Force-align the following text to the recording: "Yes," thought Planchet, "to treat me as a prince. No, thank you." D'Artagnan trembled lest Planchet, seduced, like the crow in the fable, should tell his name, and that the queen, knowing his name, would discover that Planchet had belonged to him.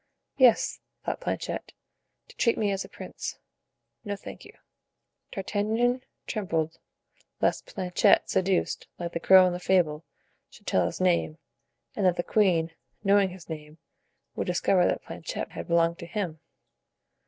"Yes," 0.37 0.79
thought 1.05 1.21
Planchet, 1.21 1.73
"to 2.27 2.35
treat 2.37 2.57
me 2.57 2.71
as 2.71 2.83
a 2.83 2.89
prince. 2.89 3.37
No, 4.03 4.15
thank 4.15 4.43
you." 4.43 4.53
D'Artagnan 5.31 6.01
trembled 6.25 6.79
lest 7.39 7.67
Planchet, 7.67 8.27
seduced, 8.27 8.87
like 8.97 9.11
the 9.11 9.19
crow 9.19 9.45
in 9.45 9.53
the 9.53 9.59
fable, 9.59 10.03
should 10.49 10.65
tell 10.65 10.87
his 10.87 10.99
name, 10.99 11.37
and 11.95 12.03
that 12.07 12.15
the 12.15 12.23
queen, 12.23 12.71
knowing 13.03 13.29
his 13.29 13.47
name, 13.47 13.77
would 14.35 14.47
discover 14.47 14.87
that 14.87 15.03
Planchet 15.03 15.51
had 15.51 15.67
belonged 15.67 15.99
to 15.99 16.07
him. 16.07 16.39